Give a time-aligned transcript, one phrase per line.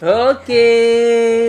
[0.00, 0.64] Oke,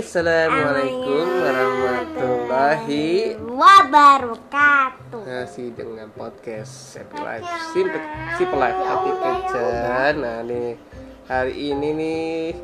[0.04, 5.24] assalamualaikum warahmatullahi wabarakatuh.
[5.24, 8.04] Masih dengan podcast Happy Life, Simple,
[8.36, 10.14] Simple Life, Happy Kitchen.
[10.20, 10.76] Nah nih
[11.32, 12.60] hari ini nih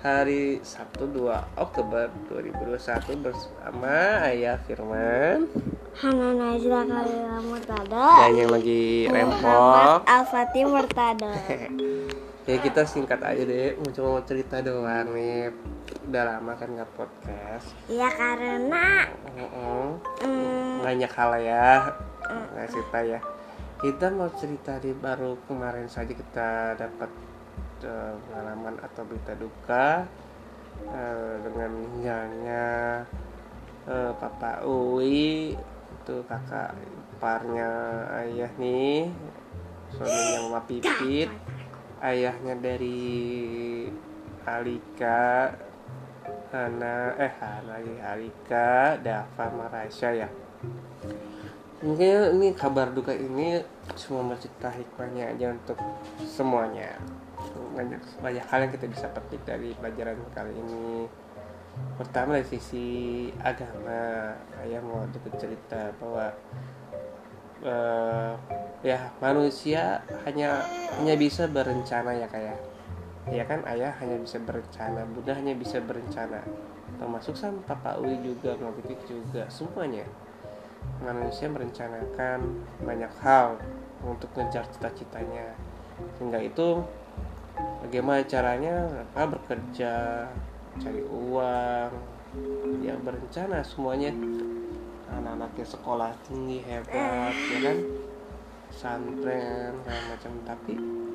[0.00, 1.28] hari Sabtu 2
[1.60, 5.52] Oktober 2021 bersama Ayah Firman
[5.96, 8.06] Hana Nazla Khalila Murtada.
[8.20, 10.04] dan yang lagi rempok.
[10.04, 11.32] Al-Fatih Murtada.
[12.46, 15.50] Ya kita singkat aja deh, mau cuma mau cerita doang nih.
[16.06, 17.74] Udah lama kan nggak podcast.
[17.90, 19.98] Ya karena Mm-mm.
[20.22, 21.90] mm, banyak hal ya
[22.54, 23.20] nggak cerita ya
[23.76, 27.10] kita mau cerita di baru kemarin saja kita dapat
[27.84, 30.06] eh, pengalaman atau berita duka
[30.86, 32.66] eh, dengan meninggalnya
[33.90, 35.52] eh, Papa Uwi
[35.92, 36.74] itu kakak
[37.16, 37.70] iparnya
[38.22, 39.10] ayah nih
[39.94, 41.30] suaminya Mama Pipit.
[41.96, 43.08] Ayahnya dari
[44.44, 45.48] Alika
[46.52, 50.28] Hana eh Hana lagi Alika Dava Marasya ya.
[51.80, 53.60] Mungkin ini kabar duka ini
[53.96, 55.80] cuma mencipta hikmahnya aja untuk
[56.24, 57.00] semuanya.
[57.76, 61.08] Banyak banyak hal yang kita bisa petik dari pelajaran kali ini
[61.96, 62.86] pertama dari sisi
[63.40, 66.28] agama ayah mau dapat cerita bahwa
[67.64, 68.32] eh,
[68.84, 70.60] ya manusia hanya
[71.00, 72.56] hanya bisa berencana ya kayak
[73.32, 73.42] ya.
[73.48, 76.44] Kan ayah hanya bisa berencana bunda hanya bisa berencana.
[76.96, 80.04] Termasuk sama papa Uwi juga mau Pipit juga semuanya.
[81.02, 83.60] Manusia merencanakan banyak hal
[84.04, 85.52] untuk ngejar cita-citanya.
[86.16, 86.84] Sehingga itu
[87.84, 89.04] bagaimana caranya?
[89.12, 89.92] Mereka bekerja
[90.80, 91.90] cari uang
[92.84, 94.12] ya berencana semuanya.
[95.06, 97.78] Anak-anaknya sekolah tinggi hebat ya kan?
[98.74, 100.32] Santren segala macam.
[100.42, 100.72] Tapi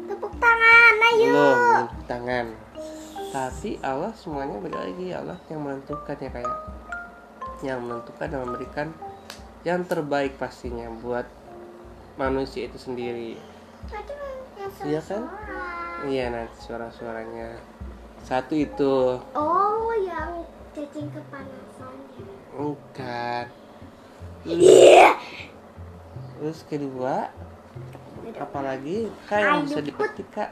[0.07, 1.31] tepuk tangan, ayo.
[1.31, 2.45] belum di tangan.
[3.31, 5.07] Tapi Allah semuanya balik lagi.
[5.13, 6.55] Allah yang menentukan ya kayak
[7.61, 8.87] yang menentukan dan memberikan
[9.61, 11.29] yang terbaik pastinya buat
[12.17, 13.37] manusia itu sendiri.
[14.81, 15.29] Iya kan?
[16.09, 17.61] iya nanti suara-suaranya
[18.25, 19.19] satu itu.
[19.33, 22.25] Oh, yang cacing kepanasannya.
[22.51, 23.45] enggak
[24.41, 25.13] Iya.
[26.41, 27.29] terus kedua
[28.41, 30.49] apalagi kak yang bisa dipetik kak?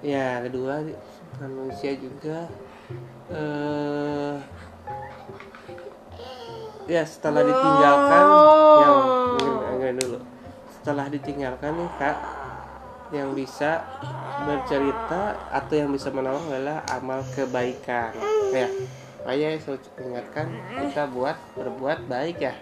[0.00, 0.80] Ya kedua
[1.36, 2.48] manusia juga.
[3.28, 4.40] Eh
[6.88, 8.24] ya setelah ditinggalkan.
[8.80, 8.96] Yang
[9.76, 10.18] enggak dulu.
[10.80, 12.16] Setelah ditinggalkan nih kak
[13.10, 13.82] yang bisa
[14.46, 18.14] bercerita atau yang bisa menolong adalah amal kebaikan.
[18.54, 18.70] Ya
[19.20, 20.46] saya selalu ingatkan
[20.80, 22.54] kita buat berbuat baik ya.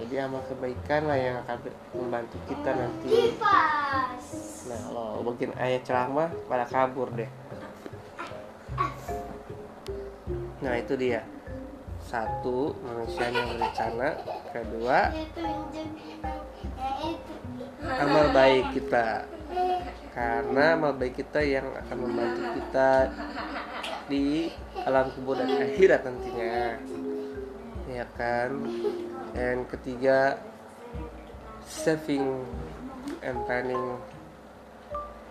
[0.00, 1.58] Jadi amal kebaikan lah yang akan
[1.92, 3.36] membantu kita nanti.
[4.66, 7.28] Nah kalau bikin ayat ceramah pada kabur deh.
[10.64, 11.20] Nah itu dia.
[12.00, 14.08] Satu manusia yang berencana.
[14.50, 14.98] Kedua
[17.98, 19.26] amal baik kita.
[20.14, 22.90] Karena amal baik kita yang akan membantu kita
[24.10, 24.50] di
[24.86, 26.78] alam kubur dan akhirat nantinya.
[27.90, 28.50] Ya kan?
[29.34, 30.38] Dan ketiga
[31.66, 32.42] saving
[33.22, 33.98] and planning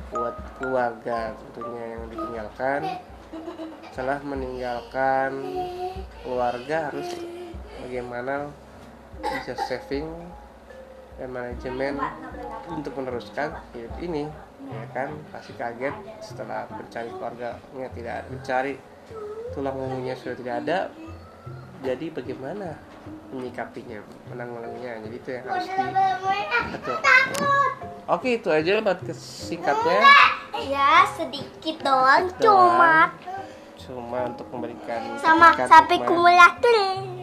[0.09, 2.81] buat keluarga tentunya yang ditinggalkan.
[3.91, 5.31] Setelah meninggalkan
[6.25, 7.13] keluarga harus
[7.83, 8.49] bagaimana
[9.21, 10.07] bisa saving
[11.19, 11.93] dan manajemen
[12.71, 14.31] untuk meneruskan hidup ini
[14.65, 15.09] ya kan?
[15.29, 18.73] Pasti kaget setelah mencari keluarganya tidak ada mencari
[19.51, 20.79] tulang punggung sudah tidak ada.
[21.79, 22.75] Jadi bagaimana
[23.29, 26.97] menyikapinya menanggulanginya jadi itu yang harus diatur
[28.09, 30.01] oke itu aja buat singkatnya
[30.59, 32.27] Ya, sedikit doang.
[32.35, 33.13] Cuma.
[33.79, 36.09] Cuma untuk memberikan sama sampai hikmah.
[36.09, 37.18] kumulator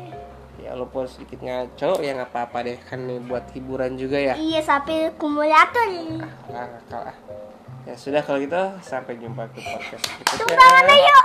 [0.77, 2.77] walaupun sedikit ngaco ya nggak apa-apa deh.
[2.85, 4.35] Kan nih buat hiburan juga ya.
[4.37, 5.89] Iya sapi kumulator
[6.53, 7.17] Ah, ah kalah.
[7.89, 10.33] Ya sudah kalau gitu sampai jumpa di podcast kita.
[10.37, 11.25] tepuk tangan yuk.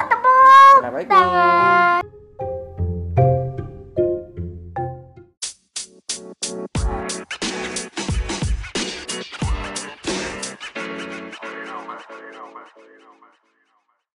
[0.80, 2.02] Tepuk tangan.